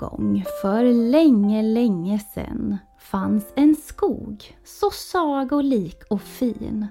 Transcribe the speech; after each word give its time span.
En 0.00 0.08
gång 0.08 0.44
för 0.62 0.84
länge, 1.10 1.62
länge 1.62 2.18
sen 2.18 2.78
fanns 2.98 3.52
en 3.56 3.76
skog 3.76 4.56
så 4.64 4.90
sagolik 4.90 6.02
och 6.10 6.22
fin. 6.22 6.86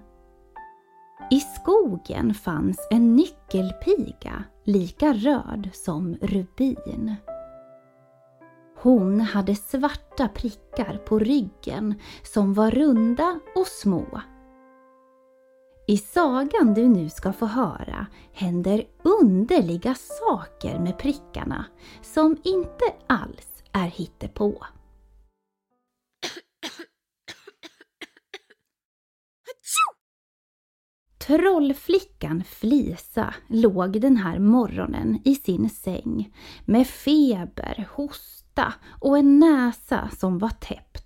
I 1.32 1.40
skogen 1.40 2.34
fanns 2.34 2.88
en 2.92 3.16
nyckelpiga 3.16 4.44
lika 4.66 5.14
röd 5.14 5.70
som 5.74 6.16
rubin. 6.22 7.16
Hon 8.82 9.22
hade 9.22 9.56
svarta 9.56 10.28
prickar 10.28 10.98
på 10.98 11.20
ryggen 11.20 11.96
som 12.24 12.54
var 12.54 12.72
runda 12.72 13.40
och 13.56 13.68
små. 13.68 14.22
I 15.90 15.98
sagan 15.98 16.74
du 16.74 16.88
nu 16.88 17.10
ska 17.10 17.34
få 17.34 17.46
höra 17.46 18.08
händer 18.34 18.88
underliga 19.04 19.96
saker 19.96 20.80
med 20.80 20.98
prickarna 20.98 21.66
som 22.02 22.38
inte 22.44 22.86
alls 23.08 23.64
är 23.72 23.88
hittepå. 23.88 24.66
Trollflickan 31.18 32.44
Flisa 32.44 33.34
låg 33.50 34.02
den 34.02 34.18
här 34.18 34.40
morgonen 34.40 35.22
i 35.26 35.36
sin 35.36 35.70
säng 35.70 36.36
med 36.66 36.88
feber, 36.88 37.88
hosta 37.92 38.74
och 39.02 39.18
en 39.18 39.40
näsa 39.40 40.10
som 40.20 40.38
var 40.38 40.50
täppt. 40.50 40.97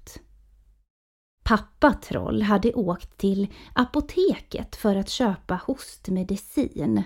Pappa 1.51 1.93
Troll 1.93 2.41
hade 2.41 2.73
åkt 2.73 3.17
till 3.17 3.47
apoteket 3.73 4.75
för 4.75 4.95
att 4.95 5.09
köpa 5.09 5.59
hostmedicin. 5.65 7.03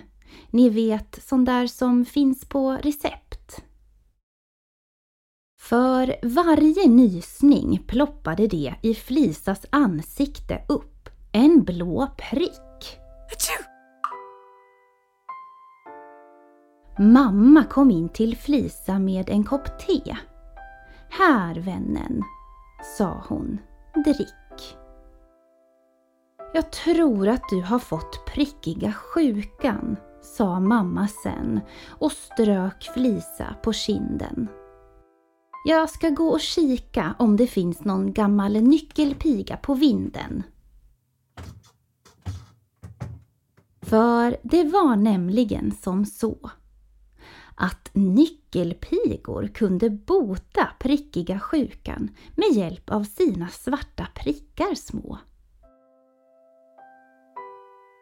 Ni 0.50 0.68
vet, 0.68 1.22
sån 1.22 1.44
där 1.44 1.66
som 1.66 2.04
finns 2.04 2.44
på 2.44 2.72
recept. 2.72 3.62
För 5.60 6.16
varje 6.22 6.88
nysning 6.88 7.84
ploppade 7.86 8.46
det 8.46 8.74
i 8.82 8.94
Flisas 8.94 9.66
ansikte 9.70 10.62
upp 10.68 11.08
en 11.32 11.64
blå 11.64 12.08
prick. 12.18 12.98
Mamma 16.98 17.64
kom 17.64 17.90
in 17.90 18.08
till 18.08 18.36
Flisa 18.36 18.98
med 18.98 19.30
en 19.30 19.44
kopp 19.44 19.78
te. 19.78 20.16
Här 21.10 21.54
vännen, 21.54 22.22
sa 22.98 23.24
hon, 23.28 23.58
drick. 24.02 24.76
Jag 26.54 26.72
tror 26.72 27.28
att 27.28 27.48
du 27.50 27.62
har 27.62 27.78
fått 27.78 28.26
prickiga 28.26 28.92
sjukan, 28.92 29.96
sa 30.22 30.60
mamma 30.60 31.08
sen 31.22 31.60
och 31.88 32.12
strök 32.12 32.90
Flisa 32.94 33.54
på 33.62 33.72
kinden. 33.72 34.48
Jag 35.64 35.90
ska 35.90 36.10
gå 36.10 36.28
och 36.28 36.40
kika 36.40 37.14
om 37.18 37.36
det 37.36 37.46
finns 37.46 37.84
någon 37.84 38.12
gammal 38.12 38.52
nyckelpiga 38.52 39.56
på 39.56 39.74
vinden. 39.74 40.42
För 43.82 44.36
det 44.42 44.64
var 44.64 44.96
nämligen 44.96 45.72
som 45.82 46.04
så 46.04 46.50
att 47.56 47.90
nyckelpigor 47.92 49.46
kunde 49.54 49.90
bota 49.90 50.68
prickiga 50.78 51.40
sjukan 51.40 52.10
med 52.34 52.48
hjälp 52.52 52.90
av 52.90 53.04
sina 53.04 53.48
svarta 53.48 54.06
prickar 54.14 54.74
små. 54.74 55.18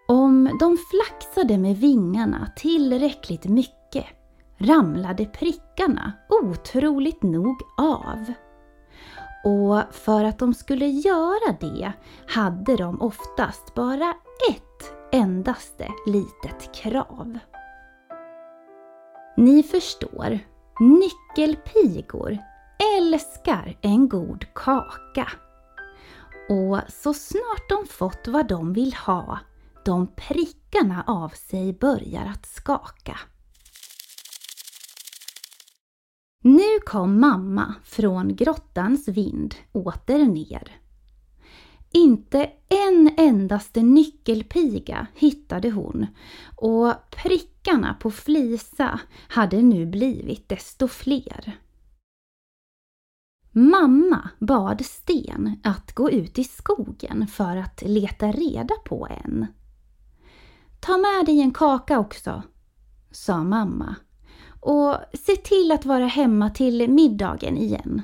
Om 0.09 0.57
de 0.61 0.77
flaxade 0.91 1.59
med 1.59 1.77
vingarna 1.77 2.53
tillräckligt 2.57 3.45
mycket 3.45 4.07
ramlade 4.59 5.25
prickarna 5.25 6.13
otroligt 6.29 7.23
nog 7.23 7.63
av. 7.77 8.33
Och 9.45 9.95
för 9.95 10.25
att 10.25 10.39
de 10.39 10.55
skulle 10.55 10.87
göra 10.87 11.57
det 11.61 11.93
hade 12.29 12.77
de 12.77 13.03
oftast 13.03 13.75
bara 13.75 14.15
ett 14.51 14.93
endaste 15.13 15.89
litet 16.07 16.75
krav. 16.75 17.39
Ni 19.37 19.63
förstår, 19.63 20.39
nyckelpigor 20.81 22.39
älskar 22.99 23.79
en 23.81 24.09
god 24.09 24.45
kaka. 24.55 25.33
Och 26.49 26.81
så 26.89 27.15
snart 27.15 27.69
de 27.69 27.87
fått 27.87 28.29
vad 28.29 28.49
de 28.49 28.73
vill 28.73 28.95
ha, 28.95 29.39
de 29.85 30.07
prickarna 30.07 31.05
av 31.07 31.29
sig 31.29 31.73
börjar 31.73 32.27
att 32.27 32.47
skaka. 32.47 33.19
Nu 36.43 36.81
kom 36.87 37.21
mamma 37.21 37.75
från 37.85 38.37
grottans 38.37 39.09
vind 39.09 39.55
åter 39.73 40.19
ner. 40.19 40.84
Inte 41.97 42.51
en 42.69 43.15
endaste 43.17 43.83
nyckelpiga 43.83 45.07
hittade 45.15 45.71
hon 45.71 46.07
och 46.57 46.93
prickarna 47.11 47.95
på 47.95 48.11
Flisa 48.11 49.01
hade 49.29 49.63
nu 49.63 49.87
blivit 49.87 50.49
desto 50.49 50.89
fler. 50.89 51.59
Mamma 53.53 54.31
bad 54.39 54.85
Sten 54.85 55.61
att 55.63 55.93
gå 55.93 56.11
ut 56.11 56.39
i 56.39 56.45
skogen 56.45 57.27
för 57.27 57.57
att 57.57 57.83
leta 57.87 58.33
reda 58.33 58.75
på 58.85 59.09
en. 59.11 59.47
Ta 60.81 60.99
med 60.99 61.27
dig 61.27 61.41
en 61.41 61.53
kaka 61.53 61.99
också, 61.99 62.43
sa 63.11 63.45
mamma 63.45 63.95
och 64.61 64.97
se 65.13 65.37
till 65.37 65.73
att 65.73 65.85
vara 65.85 66.07
hemma 66.07 66.51
till 66.51 66.91
middagen 66.91 67.57
igen. 67.57 68.03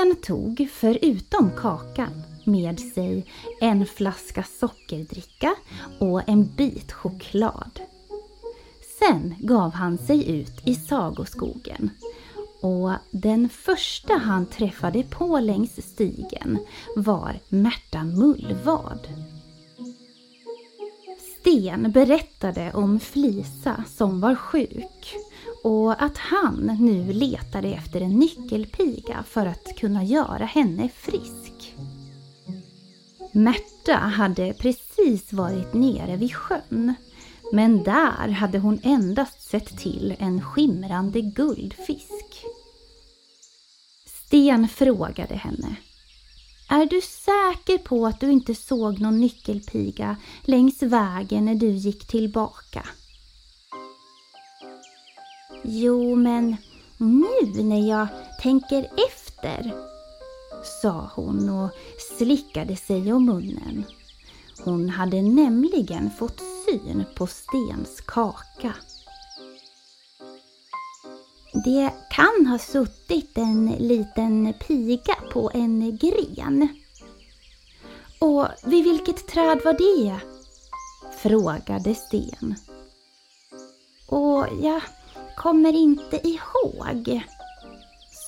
Sten 0.00 0.16
tog, 0.16 0.68
förutom 0.72 1.50
kakan, 1.56 2.22
med 2.44 2.80
sig 2.80 3.26
en 3.60 3.86
flaska 3.86 4.44
sockerdricka 4.60 5.54
och 5.98 6.28
en 6.28 6.46
bit 6.56 6.92
choklad. 6.92 7.80
Sen 8.98 9.34
gav 9.38 9.72
han 9.72 9.98
sig 9.98 10.30
ut 10.30 10.62
i 10.64 10.74
sagoskogen 10.74 11.90
och 12.60 12.92
den 13.10 13.48
första 13.48 14.14
han 14.14 14.46
träffade 14.46 15.02
på 15.02 15.40
längs 15.40 15.92
stigen 15.92 16.58
var 16.96 17.38
Märta 17.48 18.04
Mullvad. 18.04 19.08
Sten 21.40 21.92
berättade 21.92 22.72
om 22.74 23.00
Flisa 23.00 23.84
som 23.88 24.20
var 24.20 24.34
sjuk 24.34 25.16
och 25.62 26.02
att 26.02 26.18
han 26.18 26.76
nu 26.80 27.12
letade 27.12 27.68
efter 27.68 28.00
en 28.00 28.18
nyckelpiga 28.18 29.24
för 29.26 29.46
att 29.46 29.76
kunna 29.76 30.04
göra 30.04 30.44
henne 30.44 30.88
frisk. 30.88 31.74
Märta 33.32 33.94
hade 33.94 34.52
precis 34.52 35.32
varit 35.32 35.74
nere 35.74 36.16
vid 36.16 36.34
sjön 36.34 36.94
men 37.52 37.82
där 37.82 38.28
hade 38.28 38.58
hon 38.58 38.80
endast 38.82 39.42
sett 39.42 39.78
till 39.78 40.16
en 40.18 40.42
skimrande 40.42 41.20
guldfisk. 41.20 42.44
Sten 44.06 44.68
frågade 44.68 45.34
henne. 45.34 45.76
Är 46.68 46.86
du 46.86 47.00
säker 47.00 47.78
på 47.78 48.06
att 48.06 48.20
du 48.20 48.30
inte 48.30 48.54
såg 48.54 49.00
någon 49.00 49.20
nyckelpiga 49.20 50.16
längs 50.44 50.82
vägen 50.82 51.44
när 51.44 51.54
du 51.54 51.70
gick 51.70 52.06
tillbaka? 52.06 52.86
Jo, 55.72 56.14
men 56.14 56.56
nu 56.96 57.62
när 57.62 57.88
jag 57.88 58.06
tänker 58.40 58.88
efter, 59.08 59.72
sa 60.82 61.10
hon 61.14 61.48
och 61.48 61.70
slickade 62.18 62.76
sig 62.76 63.12
om 63.12 63.26
munnen. 63.26 63.84
Hon 64.64 64.88
hade 64.88 65.22
nämligen 65.22 66.10
fått 66.10 66.40
syn 66.40 67.04
på 67.14 67.26
Stens 67.26 68.00
kaka. 68.06 68.74
Det 71.64 71.90
kan 72.10 72.46
ha 72.46 72.58
suttit 72.58 73.38
en 73.38 73.66
liten 73.66 74.54
piga 74.66 75.14
på 75.32 75.50
en 75.54 75.96
gren. 75.96 76.68
Och 78.18 78.46
vid 78.64 78.84
vilket 78.84 79.28
träd 79.28 79.60
var 79.64 79.72
det? 79.72 80.20
frågade 81.16 81.94
Sten. 81.94 82.54
Och 84.06 84.46
jag 84.62 84.82
kommer 85.40 85.72
inte 85.72 86.28
ihåg, 86.28 87.22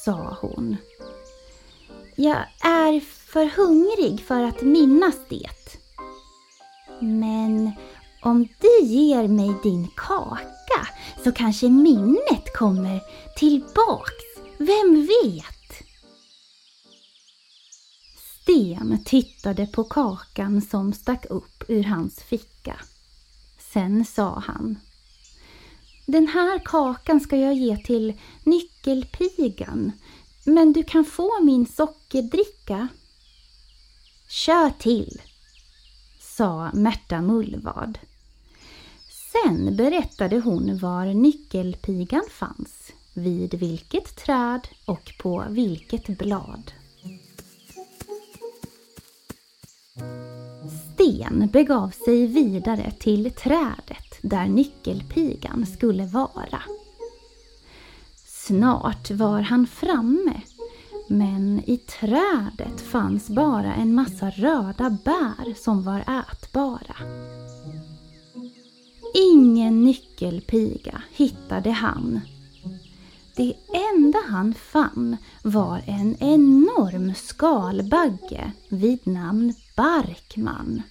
sa 0.05 0.39
hon. 0.41 0.77
Jag 2.17 2.45
är 2.65 3.01
för 3.01 3.47
hungrig 3.47 4.21
för 4.27 4.43
att 4.43 4.63
minnas 4.63 5.15
det. 5.29 5.79
Men 7.01 7.73
om 8.23 8.49
du 8.61 8.87
ger 8.87 9.29
mig 9.29 9.55
din 9.63 9.89
kaka 9.97 10.89
så 11.25 11.33
kanske 11.33 11.69
minnet 11.69 12.53
kommer 12.55 13.01
tillbaks. 13.37 14.25
Vem 14.59 15.07
vet? 15.07 15.87
Sten 18.43 19.05
tittade 19.05 19.67
på 19.67 19.85
kakan 19.85 20.63
som 20.63 20.93
stack 20.93 21.27
upp 21.31 21.65
ur 21.69 21.85
hans 21.85 22.23
ficka. 22.23 22.81
Sen 23.73 24.05
sa 24.05 24.43
han 24.47 24.77
den 26.07 26.29
här 26.29 26.59
kakan 26.65 27.21
ska 27.21 27.37
jag 27.37 27.55
ge 27.55 27.77
till 27.77 28.15
nyckelpigan, 28.45 29.93
men 30.45 30.73
du 30.73 30.83
kan 30.83 31.05
få 31.05 31.43
min 31.43 31.67
sockerdricka. 31.67 32.89
Kör 34.29 34.71
till, 34.71 35.23
sa 36.21 36.71
Märta 36.75 37.23
Mullvad. 37.23 37.99
Sen 39.33 39.77
berättade 39.77 40.41
hon 40.41 40.79
var 40.79 41.07
nyckelpigan 41.07 42.25
fanns, 42.31 42.93
vid 43.15 43.55
vilket 43.55 44.17
träd 44.17 44.69
och 44.87 45.13
på 45.19 45.45
vilket 45.49 46.07
blad. 46.19 46.73
Sten 50.95 51.49
begav 51.53 51.91
sig 51.91 52.27
vidare 52.27 52.93
till 52.99 53.31
trädet 53.31 54.12
där 54.23 54.47
nyckelpigan 54.47 55.67
skulle 55.67 56.07
vara. 56.07 56.63
Snart 58.47 59.11
var 59.11 59.41
han 59.41 59.67
framme, 59.67 60.41
men 61.09 61.63
i 61.67 61.77
trädet 61.77 62.81
fanns 62.81 63.29
bara 63.29 63.75
en 63.75 63.95
massa 63.95 64.31
röda 64.31 64.99
bär 65.05 65.63
som 65.63 65.83
var 65.83 66.01
ätbara. 66.01 66.97
Ingen 69.15 69.85
nyckelpiga 69.85 71.03
hittade 71.11 71.71
han. 71.71 72.21
Det 73.37 73.55
enda 73.95 74.19
han 74.29 74.55
fann 74.55 75.17
var 75.43 75.83
en 75.87 76.17
enorm 76.23 77.15
skalbagge 77.15 78.53
vid 78.69 79.07
namn 79.07 79.55
Barkman. 79.77 80.83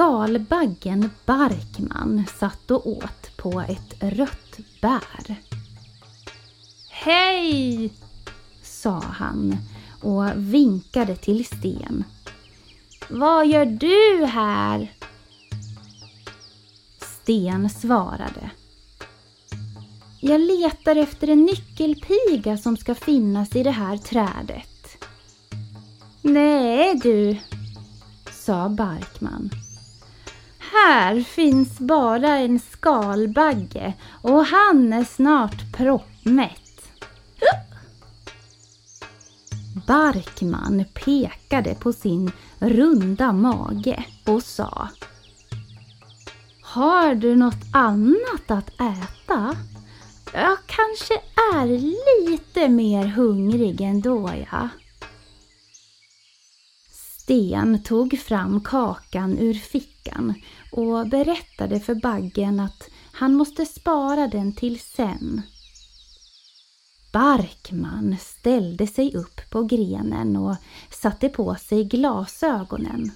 Skalbaggen 0.00 1.10
Barkman 1.26 2.24
satt 2.38 2.70
och 2.70 2.86
åt 2.86 3.36
på 3.36 3.60
ett 3.60 4.02
rött 4.02 4.58
bär. 4.80 5.36
Hej! 6.90 7.92
sa 8.62 9.00
han 9.00 9.56
och 10.02 10.24
vinkade 10.36 11.16
till 11.16 11.44
Sten. 11.44 12.04
Vad 13.08 13.46
gör 13.46 13.66
du 13.66 14.24
här? 14.26 14.92
Sten 16.98 17.70
svarade. 17.70 18.50
Jag 20.20 20.40
letar 20.40 20.96
efter 20.96 21.28
en 21.28 21.44
nyckelpiga 21.44 22.56
som 22.56 22.76
ska 22.76 22.94
finnas 22.94 23.56
i 23.56 23.62
det 23.62 23.70
här 23.70 23.96
trädet. 23.96 25.06
Nej 26.22 26.94
du, 27.02 27.36
sa 28.30 28.68
Barkman. 28.68 29.50
Här 30.86 31.20
finns 31.20 31.78
bara 31.78 32.38
en 32.38 32.60
skalbagge 32.60 33.92
och 34.22 34.44
han 34.44 34.92
är 34.92 35.04
snart 35.04 35.72
proppmätt. 35.76 36.60
Barkman 39.86 40.84
pekade 41.04 41.74
på 41.74 41.92
sin 41.92 42.32
runda 42.58 43.32
mage 43.32 44.04
och 44.26 44.42
sa 44.42 44.88
Har 46.62 47.14
du 47.14 47.36
något 47.36 47.64
annat 47.72 48.50
att 48.50 48.68
äta? 48.68 49.56
Jag 50.32 50.58
kanske 50.66 51.14
är 51.54 51.66
lite 52.30 52.68
mer 52.68 53.06
hungrig 53.06 53.80
ändå, 53.80 54.30
ja. 54.50 54.68
Sten 57.30 57.82
tog 57.82 58.18
fram 58.18 58.60
kakan 58.60 59.38
ur 59.38 59.54
fickan 59.54 60.34
och 60.72 61.08
berättade 61.08 61.80
för 61.80 61.94
baggen 61.94 62.60
att 62.60 62.88
han 63.12 63.34
måste 63.34 63.66
spara 63.66 64.28
den 64.28 64.52
till 64.52 64.80
sen. 64.80 65.42
Barkman 67.12 68.16
ställde 68.20 68.86
sig 68.86 69.14
upp 69.14 69.40
på 69.50 69.62
grenen 69.62 70.36
och 70.36 70.56
satte 70.90 71.28
på 71.28 71.54
sig 71.54 71.84
glasögonen. 71.84 73.10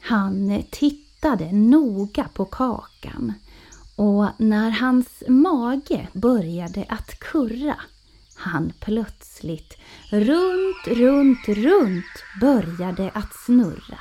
Han 0.00 0.62
tittade 0.70 1.52
noga 1.52 2.28
på 2.34 2.44
kakan 2.44 3.32
och 3.96 4.26
när 4.38 4.70
hans 4.70 5.22
mage 5.28 6.08
började 6.12 6.84
att 6.88 7.18
kurra 7.18 7.76
han 8.40 8.72
plötsligt 8.80 9.76
runt, 10.10 10.86
runt, 10.86 11.48
runt 11.48 12.24
började 12.40 13.10
att 13.14 13.34
snurra. 13.46 13.98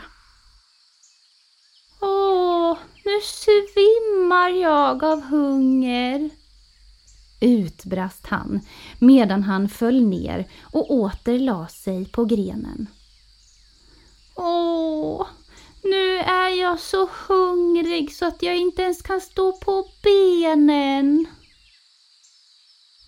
Åh, 2.01 2.77
nu 3.06 3.21
svimmar 3.24 4.50
jag 4.50 5.03
av 5.03 5.21
hunger, 5.21 6.30
utbrast 7.41 8.27
han 8.27 8.59
medan 9.00 9.44
han 9.44 9.69
föll 9.69 10.03
ner 10.03 10.47
och 10.62 10.92
åter 10.92 11.39
la 11.39 11.68
sig 11.68 12.06
på 12.06 12.25
grenen. 12.25 12.88
Åh, 14.35 15.27
nu 15.83 16.18
är 16.18 16.50
jag 16.62 16.80
så 16.80 17.09
hungrig 17.27 18.15
så 18.15 18.25
att 18.25 18.44
jag 18.44 18.57
inte 18.57 18.81
ens 18.81 19.01
kan 19.01 19.21
stå 19.21 19.51
på 19.51 19.85
benen. 20.03 21.27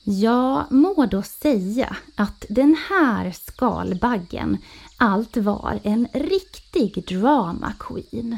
Ja, 0.03 0.67
må 0.69 1.05
då 1.05 1.21
säga 1.21 1.95
att 2.15 2.45
den 2.49 2.75
här 2.89 3.31
skalbaggen 3.31 4.57
allt 4.97 5.37
var 5.37 5.79
en 5.83 6.07
riktig 6.13 7.05
drama 7.07 7.73
queen. 7.79 8.37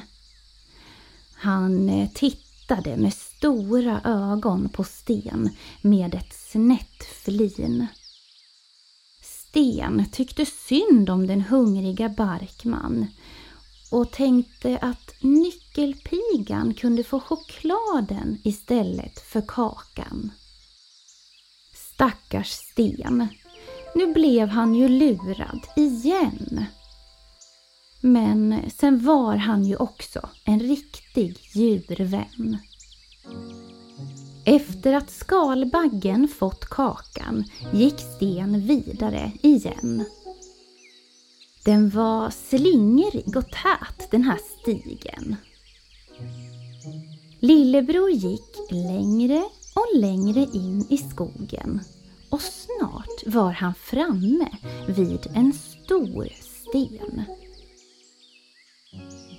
Han 1.36 1.90
eh, 1.90 2.10
tittade 2.14 2.98
med 2.98 3.14
stora 3.14 4.02
ögon 4.04 4.70
på 4.70 4.84
Sten 4.84 5.50
med 5.82 6.16
ett 6.16 6.34
snett 6.34 7.04
flin. 7.24 7.88
Sten 9.22 10.06
tyckte 10.12 10.46
synd 10.46 11.10
om 11.10 11.28
den 11.28 11.42
hungriga 11.42 12.10
Barkman 12.10 13.08
och 13.92 14.12
tänkte 14.12 14.78
att 14.82 15.14
nyckelpigan 15.20 16.74
kunde 16.74 17.04
få 17.04 17.20
chokladen 17.20 18.38
istället 18.44 19.20
för 19.20 19.42
kakan. 19.48 20.32
Stackars 21.94 22.52
Sten. 22.52 23.28
Nu 23.96 24.14
blev 24.14 24.48
han 24.48 24.76
ju 24.76 24.88
lurad 24.88 25.60
igen. 25.76 26.66
Men 28.02 28.62
sen 28.76 29.06
var 29.06 29.36
han 29.36 29.66
ju 29.66 29.76
också 29.76 30.30
en 30.46 30.60
riktig 30.60 31.38
djurvän. 31.54 32.58
Efter 34.46 34.94
att 34.94 35.10
skalbaggen 35.10 36.28
fått 36.28 36.66
kakan 36.66 37.44
gick 37.74 38.00
Sten 38.00 38.68
vidare 38.68 39.32
igen. 39.42 40.06
Den 41.66 41.90
var 41.90 42.30
slingrig 42.30 43.38
och 43.38 43.52
tät 43.52 44.12
den 44.12 44.24
här 44.24 44.40
stigen. 44.62 45.36
Lillebror 47.40 48.12
gick 48.12 48.72
längre 48.72 49.44
längre 49.96 50.48
in 50.54 50.86
i 50.90 50.98
skogen 50.98 51.82
och 52.30 52.42
snart 52.42 53.24
var 53.26 53.52
han 53.52 53.74
framme 53.74 54.50
vid 54.88 55.28
en 55.34 55.54
stor 55.54 56.30
sten. 56.42 57.24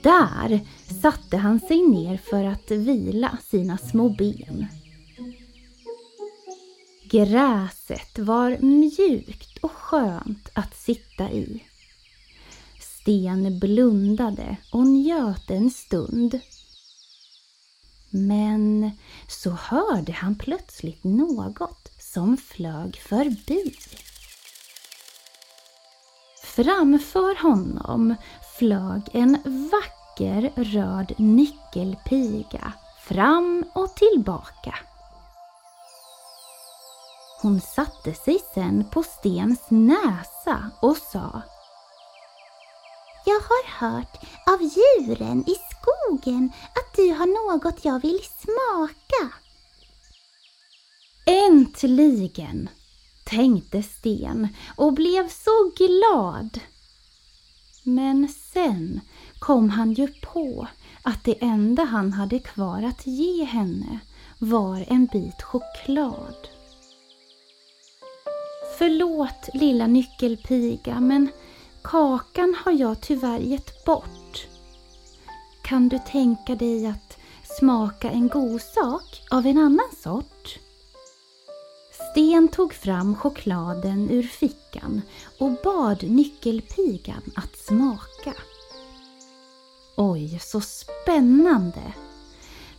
Där 0.02 0.60
satte 1.02 1.36
han 1.36 1.60
sig 1.60 1.82
ner 1.82 2.16
för 2.16 2.44
att 2.44 2.70
vila 2.70 3.38
sina 3.44 3.78
små 3.78 4.08
ben. 4.08 4.66
Gräset 7.10 8.18
var 8.18 8.58
mjukt 8.58 9.58
och 9.58 9.70
skönt 9.70 10.48
att 10.52 10.76
sitta 10.76 11.30
i. 11.30 11.62
Sten 12.80 13.58
blundade 13.58 14.56
och 14.72 14.86
njöt 14.86 15.50
en 15.50 15.70
stund. 15.70 16.40
Men 18.16 18.90
så 19.28 19.50
hörde 19.50 20.12
han 20.12 20.34
plötsligt 20.34 21.04
något 21.04 21.90
som 21.98 22.36
flög 22.36 22.96
förbi. 22.96 23.74
Framför 26.42 27.42
honom 27.42 28.14
flög 28.58 29.02
en 29.12 29.38
vacker 29.72 30.52
röd 30.56 31.12
nyckelpiga 31.18 32.72
fram 33.08 33.64
och 33.72 33.96
tillbaka. 33.96 34.74
Hon 37.42 37.60
satte 37.60 38.14
sig 38.14 38.38
sen 38.54 38.84
på 38.90 39.02
Stens 39.02 39.60
näsa 39.68 40.70
och 40.80 40.96
sa 40.96 41.42
Jag 43.26 43.40
har 43.40 43.68
hört 43.78 44.20
av 44.46 44.60
djuren 44.62 45.44
i 45.46 45.54
skogen 45.70 46.52
att 46.74 46.83
du 46.96 47.12
har 47.12 47.26
något 47.26 47.84
jag 47.84 48.02
vill 48.02 48.20
smaka. 48.38 49.34
Äntligen, 51.26 52.68
tänkte 53.24 53.82
Sten 53.82 54.48
och 54.76 54.92
blev 54.92 55.28
så 55.28 55.70
glad. 55.76 56.60
Men 57.82 58.28
sen 58.28 59.00
kom 59.38 59.70
han 59.70 59.92
ju 59.92 60.08
på 60.22 60.66
att 61.02 61.24
det 61.24 61.42
enda 61.44 61.84
han 61.84 62.12
hade 62.12 62.38
kvar 62.38 62.82
att 62.82 63.06
ge 63.06 63.44
henne 63.44 63.98
var 64.38 64.84
en 64.88 65.06
bit 65.06 65.42
choklad. 65.42 66.48
Förlåt 68.78 69.48
lilla 69.54 69.86
nyckelpiga 69.86 71.00
men 71.00 71.28
kakan 71.82 72.56
har 72.64 72.72
jag 72.72 73.00
tyvärr 73.00 73.38
gett 73.38 73.84
bort. 73.84 74.23
Kan 75.64 75.88
du 75.88 75.98
tänka 75.98 76.54
dig 76.54 76.86
att 76.86 77.18
smaka 77.58 78.10
en 78.10 78.28
god 78.28 78.60
sak 78.60 79.22
av 79.30 79.46
en 79.46 79.58
annan 79.58 79.88
sort? 80.02 80.58
Sten 82.10 82.48
tog 82.48 82.74
fram 82.74 83.16
chokladen 83.16 84.10
ur 84.10 84.22
fickan 84.22 85.02
och 85.38 85.50
bad 85.64 86.02
nyckelpigan 86.02 87.22
att 87.36 87.56
smaka. 87.56 88.34
Oj, 89.96 90.38
så 90.42 90.60
spännande! 90.60 91.92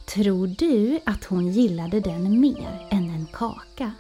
Tror 0.05 0.47
du 0.47 0.99
att 1.03 1.23
hon 1.25 1.47
gillade 1.47 1.99
den 1.99 2.39
mer 2.39 2.87
än 2.91 3.09
en 3.09 3.27
kaka? 3.33 3.91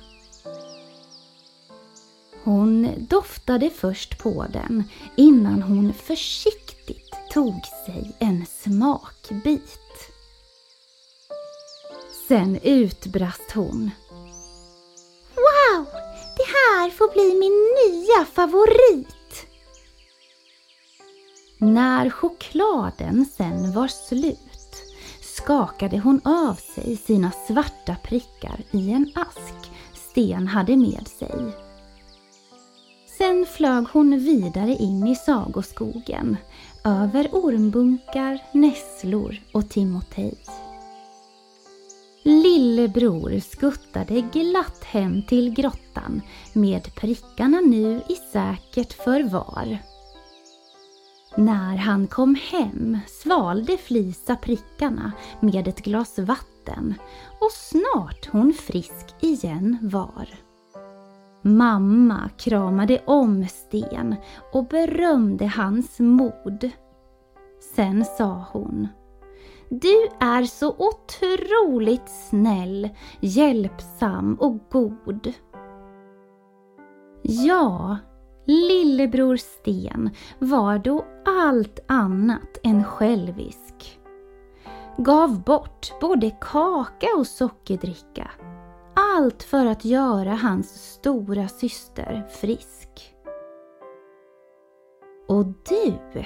Hon 2.43 2.89
doftade 2.97 3.69
först 3.69 4.17
på 4.17 4.45
den 4.53 4.83
innan 5.15 5.61
hon 5.61 5.93
försiktigt 5.93 6.74
tog 7.35 7.65
sig 7.85 8.15
en 8.19 8.45
smakbit. 8.45 10.11
Sen 12.27 12.59
utbrast 12.63 13.51
hon. 13.51 13.91
Wow! 15.35 15.85
Det 16.37 16.45
här 16.45 16.89
får 16.89 17.11
bli 17.11 17.39
min 17.39 17.67
nya 17.81 18.25
favorit! 18.25 19.47
När 21.57 22.09
chokladen 22.09 23.25
sen 23.37 23.73
var 23.73 23.87
slut 23.87 24.83
skakade 25.21 25.99
hon 25.99 26.21
av 26.23 26.55
sig 26.55 26.97
sina 26.97 27.31
svarta 27.47 27.95
prickar 28.03 28.63
i 28.71 28.91
en 28.91 29.11
ask 29.15 29.71
Sten 29.93 30.47
hade 30.47 30.77
med 30.77 31.07
sig. 31.07 31.64
Flög 33.55 33.85
hon 33.93 34.19
vidare 34.19 34.71
in 34.71 35.07
i 35.07 35.15
sagoskogen, 35.15 36.37
över 36.83 37.29
ormbunkar, 37.31 38.39
nässlor 38.51 39.35
och 39.51 39.69
timotej. 39.69 40.37
Lillebror 42.23 43.39
skuttade 43.39 44.21
glatt 44.21 44.83
hem 44.83 45.23
till 45.23 45.53
grottan 45.53 46.21
med 46.53 46.95
prickarna 46.95 47.59
nu 47.59 48.01
i 48.09 48.15
säkert 48.31 48.93
förvar. 48.93 49.77
När 51.37 51.77
han 51.77 52.07
kom 52.07 52.35
hem 52.51 52.99
svalde 53.07 53.77
Flisa 53.77 54.35
prickarna 54.35 55.11
med 55.39 55.67
ett 55.67 55.81
glas 55.81 56.19
vatten 56.19 56.93
och 57.39 57.51
snart 57.51 58.25
hon 58.31 58.53
frisk 58.53 59.05
igen 59.21 59.77
var. 59.81 60.44
Mamma 61.47 62.29
kramade 62.37 63.01
om 63.05 63.45
Sten 63.47 64.15
och 64.51 64.67
berömde 64.67 65.45
hans 65.45 65.99
mod. 65.99 66.69
Sen 67.75 68.05
sa 68.05 68.45
hon 68.51 68.87
Du 69.69 70.07
är 70.19 70.43
så 70.43 70.75
otroligt 70.77 72.09
snäll, 72.29 72.89
hjälpsam 73.19 74.37
och 74.39 74.57
god. 74.71 75.33
Ja, 77.21 77.97
Lillebror 78.45 79.37
Sten 79.37 80.09
var 80.39 80.77
då 80.77 81.05
allt 81.25 81.79
annat 81.87 82.57
än 82.63 82.83
självisk. 82.83 83.99
Gav 84.97 85.43
bort 85.43 85.93
både 86.01 86.31
kaka 86.41 87.07
och 87.17 87.27
sockerdricka. 87.27 88.31
Allt 89.17 89.43
för 89.43 89.65
att 89.65 89.85
göra 89.85 90.33
hans 90.33 90.93
stora 90.93 91.47
syster 91.47 92.27
frisk. 92.29 93.15
Och 95.27 95.45
du, 95.45 96.25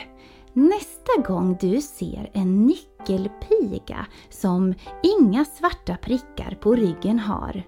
nästa 0.53 1.21
gång 1.27 1.57
du 1.61 1.81
ser 1.81 2.31
en 2.33 2.65
nyckelpiga 2.65 4.05
som 4.29 4.73
inga 5.03 5.45
svarta 5.45 5.97
prickar 6.01 6.57
på 6.61 6.75
ryggen 6.75 7.19
har, 7.19 7.63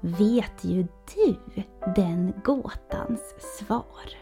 vet 0.00 0.64
ju 0.64 0.86
du 1.14 1.36
den 1.96 2.32
gåtans 2.44 3.34
svar. 3.58 4.21